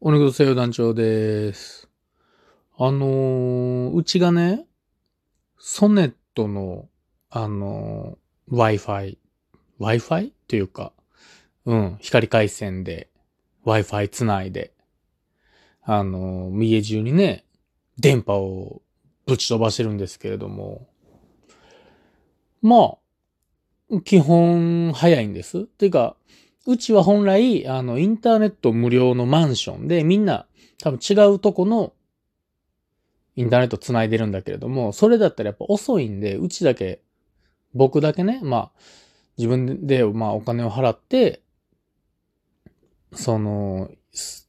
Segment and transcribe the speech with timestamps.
[0.00, 1.88] お肉と西洋団長です。
[2.78, 4.64] あのーうちがね、
[5.58, 6.88] ソネットの、
[7.30, 9.18] あのー Wi-Fi、
[9.80, 10.28] Wi-Fi?
[10.28, 10.92] っていうか、
[11.64, 13.08] うん、光回線で
[13.66, 14.72] Wi-Fi つないで、
[15.82, 17.44] あのー家中にね、
[17.98, 18.82] 電波を
[19.26, 20.86] ぶち飛ばしてるんですけれども、
[22.62, 22.98] ま
[23.92, 25.58] あ、基本早いんです。
[25.58, 26.14] っていうか、
[26.68, 30.46] うちは本来、あの、インターネット無料のマンションで、みんな
[30.82, 31.94] 多分違うとこの
[33.36, 37.00] インターネット繋いでるんだけれども、それだったらやっぱ遅いんで、うちだけ、
[37.72, 38.72] 僕だけね、まあ、
[39.38, 41.40] 自分で、まあ、お金を払って、
[43.14, 43.90] その、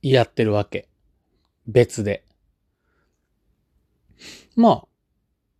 [0.01, 0.89] やってるわけ。
[1.67, 2.25] 別で。
[4.57, 4.87] まあ、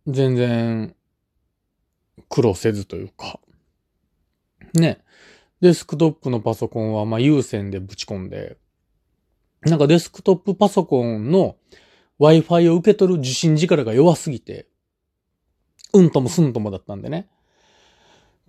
[0.06, 0.94] 全然、
[2.28, 3.40] 苦労せずというか、
[4.74, 5.02] ね。
[5.60, 8.56] デスクトップのパソコンは、まあ、有線でぶち込んで、
[9.62, 11.56] なんかデスクトップパソコンの
[12.18, 14.68] Wi-Fi を受け取る受信力が弱すぎて、
[15.92, 17.28] うんともすんともだったんでね。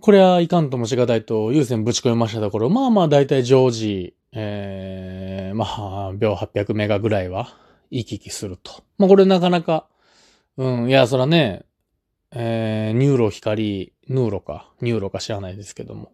[0.00, 7.56] これはいかんともしがたいと有線ぶち込みましたところ、まあまあ大体常時、えー、まあ、秒800メガぐらいは
[7.90, 8.82] 行き来すると。
[8.98, 9.86] まあこれなかなか、
[10.56, 11.66] うん、いや、そらね、
[12.32, 16.12] えー、 NURO 光、ヌーロか、ニューロか知らないですけども。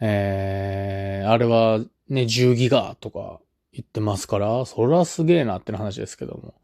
[0.00, 3.40] えー、あれはね、10ギガとか
[3.72, 6.54] 言ってますから、そらすげえなっての話ですけども。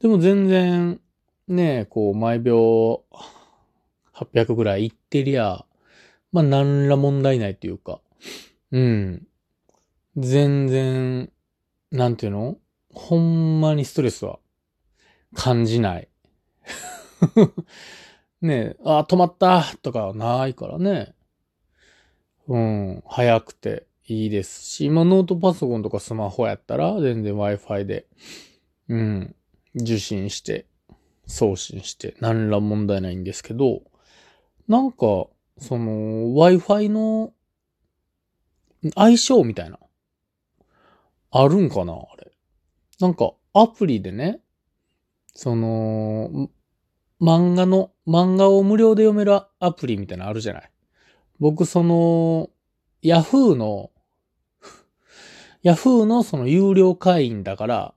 [0.00, 1.00] でも全然、
[1.48, 3.04] ね、こう、毎秒
[4.14, 5.64] 800ぐらいいってりゃ、
[6.32, 8.00] まあ、何ら問題ないっていうか、
[8.72, 9.26] うん。
[10.16, 11.30] 全然、
[11.92, 12.56] なんていうの？
[12.92, 14.38] ほんまにストレスは
[15.34, 16.08] 感じない。
[18.40, 21.14] ねえ、あ、止まったとかはないからね。
[22.48, 28.06] うん、早くていいですし、まあノートパソコンとかスマホやったら全然 Wi-Fi で、
[28.88, 29.34] うん、
[29.74, 30.66] 受信して、
[31.26, 33.82] 送信して、何ら問題ないんですけど、
[34.68, 35.26] なんか、
[35.58, 37.32] その Wi-Fi の
[38.94, 39.78] 相性みたいな、
[41.30, 42.30] あるんかなあれ。
[43.00, 44.40] なんかアプリでね、
[45.34, 46.48] その、
[47.20, 50.70] 漫画の、漫画を無料で読めるアプリみたいなのあるじゃない。
[51.38, 52.50] 僕、その、
[53.02, 53.90] ヤフーの、
[55.62, 57.94] ヤフーのその有料会員だから、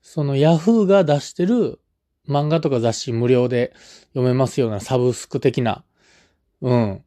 [0.00, 1.80] そのヤフーが出してる
[2.28, 3.72] 漫画とか雑誌無料で
[4.08, 5.84] 読めますようなサブスク的な、
[6.60, 7.04] うん。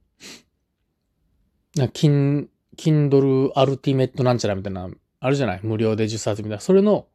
[1.75, 4.89] な、キン、キンドルアルティメットなんちゃらみたいな、
[5.19, 5.59] あるじゃない？
[5.63, 6.61] 無料で10冊みたいな。
[6.61, 7.07] それの、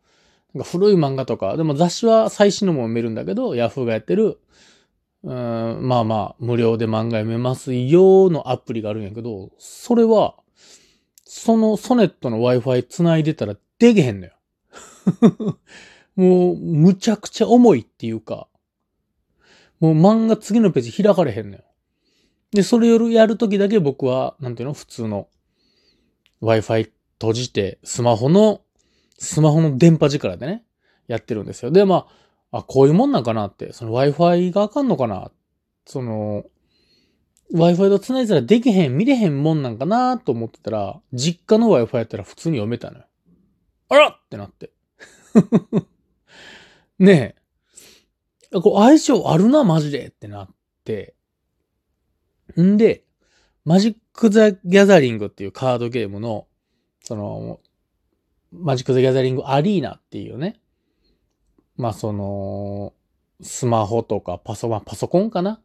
[0.54, 4.40] なんか古い漫画とか、でも雑誌は最新のも読めるんだけど、ヤフーがやってる、
[5.22, 10.34] うん、まあまあ、無料で漫画読めますよのアプリがあるんやけど、それは、
[11.24, 14.32] そのソネットの Wi-Fi 繋いでたらできへんのよ。
[16.16, 18.48] もう、むちゃくちゃ重いっていうか、
[19.78, 21.64] もう漫画次のページ開かれへんのよ。
[22.52, 24.74] で、それをやるときだけ僕は、なんていうの？
[24.74, 25.28] 普通の
[26.42, 28.62] Wi-Fi 閉じて、スマホの、
[29.18, 30.64] スマホの電波力でね、
[31.06, 31.70] やってるんですよ。
[31.70, 35.30] で、まあ、あ、こういうもんなんかなって、その Wi-Fi があかんのかな
[35.86, 36.44] その、
[37.52, 43.04] Wi-Fi と繋いだらできへん、見れへんもんなんかなと思ってたら、実家の Wi-Fi やったら普通に読めたのよ。
[43.88, 44.70] あらってなって。
[46.98, 47.36] ね
[48.52, 48.60] え。
[48.60, 50.48] こう相性あるな、マジでってなっ
[50.84, 51.14] て。
[52.60, 53.04] んで、
[53.64, 56.46] マジック・ザ・ギャザリングっていうカードゲームの、
[57.02, 57.60] その、
[58.52, 60.60] マジック・ザ・ギャザリング・アリーナっていうね、
[61.80, 62.92] まあその、
[63.42, 65.60] スマホとかパソコン、パソコンかな？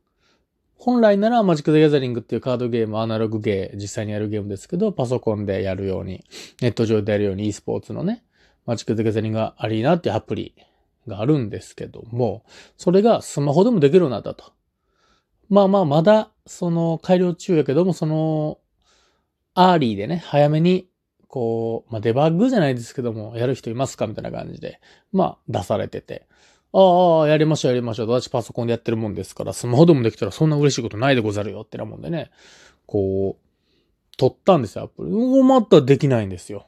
[0.77, 6.23] 本来ならマジック・ザ・ギャザリングっていうカードゲーム、アナログゲー、実際にやるゲームですけど、パソコンでやるように、
[6.61, 8.23] ネット上でやるように e スポーツのね、
[8.65, 10.53] マジック・ザ・ギャザリングアリーナっていうアプリ
[11.07, 12.43] があるんですけども、
[12.77, 14.53] それがスマホでもできるようになったと。
[15.49, 18.59] まあまあ、まだ、その、改良中やけども、その、
[19.53, 20.87] early でね、早めに、
[21.35, 24.79] こう、まあ、デバッグじゃないですけども、やる人いますかみたいな感じで、
[25.11, 26.29] まあ、出されてて。
[26.71, 28.07] ああ、やりましょう、やりましょう。
[28.09, 32.31] 私パソコンでやってるもんですから、スマホでもできたらそんな嬉しいことないでござるよってなもんでね、
[32.85, 35.11] こう、取ったんですよ、アプリ。
[35.11, 36.67] うおまたできないんですよ。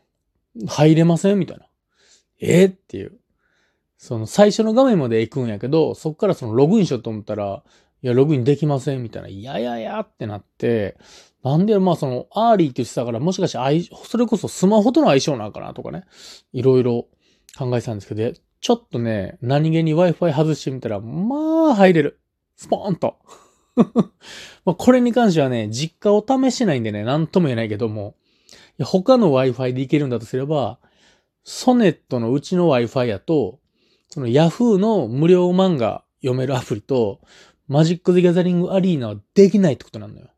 [0.68, 1.68] 入れませんみたいな。
[2.42, 3.13] えっていう。
[3.98, 7.63] その最初の画面まで行くんやけど、そっからそのログインしようと思ったら、
[8.07, 9.27] いや、ログインできませんみたいな。
[9.27, 10.98] いやいやいやってなって、
[11.44, 16.06] なんで、まあその、 early って言ってたから、もしかして、それこそスマホとの相性なんかなとかね、
[16.54, 17.07] いろいろ
[17.57, 22.21] 考えてたんですけど、ちょっとね、何気に Wi-Fi 外してみたら、まあ入れる。
[22.56, 23.18] スポーンと。
[24.63, 28.15] まあこれに関してはね、実家を試してないんでね、なんとも言えないけども、
[28.53, 30.80] いや他の Wi-Fi でいけるんだとすれば、
[31.44, 33.60] ソネットのうちの Wi-Fi やと、
[34.07, 37.21] その Yahoo の無料漫画読めるアプリと、
[37.68, 40.30] マジック・ザ・ギャザリング・アリーナはできないってことなのよ。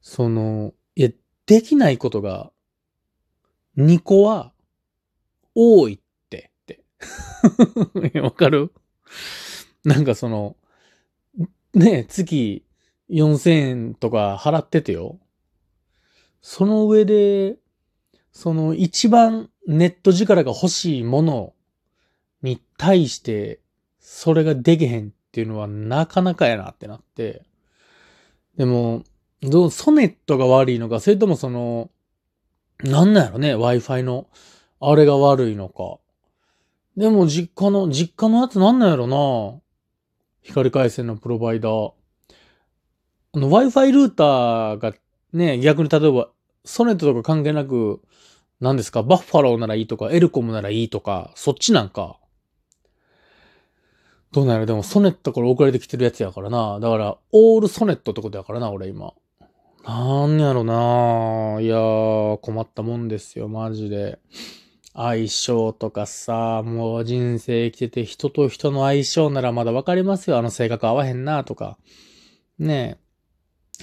[0.00, 1.10] その、いや、
[1.46, 2.50] できないことが、
[3.76, 4.52] 2個は、
[5.54, 6.00] 多いっ
[6.30, 6.80] て、って。
[8.20, 8.72] わかる？
[9.84, 10.56] なんかその、
[11.74, 12.64] ね、月
[13.10, 15.18] 4000円とか払っててよ。
[16.40, 17.58] その上で、
[18.32, 21.54] その一番ネット力が欲しいもの
[22.42, 23.60] に対して、
[23.98, 27.42] それができへんっていうのはなかなかやなってなって。
[28.56, 29.04] でも、
[29.42, 31.90] どう、ソネットが悪いのか、それともその、
[32.82, 34.26] なんなんやろね、Wi-Fi の、
[34.80, 35.98] あれが悪いのか。
[36.96, 39.60] でも実家の、実家のやつなんなんやろな。
[40.42, 41.92] 光回線のプロバイダー。
[43.34, 44.94] あの、Wi-Fi ルーターが
[45.32, 46.30] ね、逆に例えば、
[46.64, 48.00] ソネットとか関係なく、
[48.60, 52.18] 何ですか、バッファローならいいとか、エルコムならいいとか、そっちなんか。
[54.32, 56.80] どうなんやろでも、ソネットから送られてきてるやつやからな。
[56.80, 59.14] だから、オールソネットってことやからな、俺今。
[59.84, 64.18] なんやろないやー、困ったもんですよ、マジで。
[64.92, 70.38] 相性とかさ、もう人生生きてて人と人の相性ならまだわかりますよ。
[70.38, 71.78] あの性格合わへんなとか。
[72.58, 72.98] ね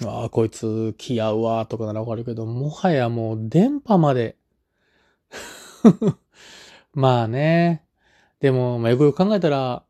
[0.01, 0.05] え。
[0.05, 4.35] ああ、こいつ気合うわとかならわかるけど、もはやもう電波まで。
[6.93, 7.85] まあね。
[8.41, 9.84] でも、まあ、よくよく考えたら、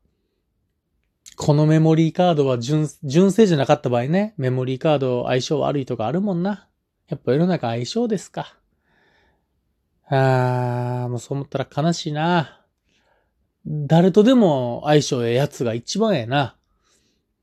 [1.36, 6.66] このメモリーカードは純、純正じゃなかった場合ね、メモリーカード相性悪いとかあるもんな。
[7.08, 8.56] やっぱ世の中相性ですか。
[10.08, 12.64] あー、もうそう思ったら悲しいな。
[13.66, 16.56] 誰とでも相性ええやつが一番ええな。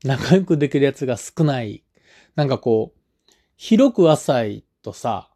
[0.02, 1.84] 仲良くできるやつが少ない。
[2.34, 5.30] なんかこう、広く浅いとさ、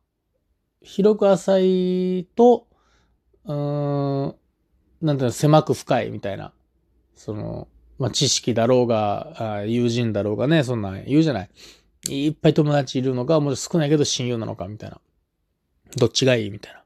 [0.83, 2.67] 広く浅いと、
[3.45, 4.35] うーん、
[5.01, 6.53] なんていうの、狭く深いみたいな。
[7.15, 7.69] その、
[7.99, 11.51] まあ、知識だろうが、友人だろうがね、そんなん言うじゃない。
[12.09, 15.01] いっぱい友達いるのか、もう少ないけど親友なのか、みたいな。
[15.97, 16.85] どっちがいいみたいな。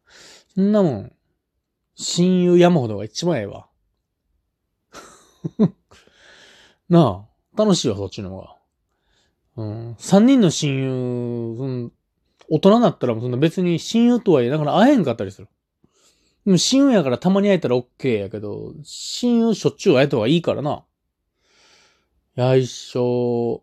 [0.54, 1.12] そんなもん、
[1.94, 3.68] 親友山ほどが一番ええわ。
[6.88, 8.56] なあ、楽しいわ、そっちの方が。
[9.56, 9.94] うん。
[9.98, 11.92] 三人の親友、うん、
[12.48, 15.48] 大人になったらそんな別に親友とはいえ、だから会えんかったりする。
[16.44, 20.84] でも親友やからたまに会えたら OK やけど、親友しょっちゅう会えた方がいいからな。
[22.34, 23.62] やいしょ、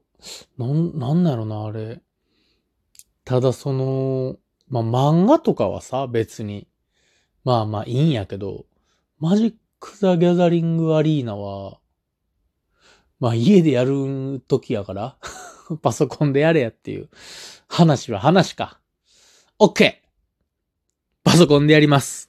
[0.57, 2.01] なん、なんだろうな、あれ。
[3.25, 4.37] ただその、
[4.67, 6.67] まあ、漫画とかはさ、別に。
[7.43, 8.65] まあまあいいんやけど、
[9.17, 11.79] マジック・ザ・ギャザリング・アリーナは、
[13.19, 15.17] まあ家でやる時やから、
[15.81, 17.09] パソコンでやれやっていう
[17.67, 18.79] 話は話か。
[19.57, 19.95] OK!
[21.23, 22.28] パソコンでやります。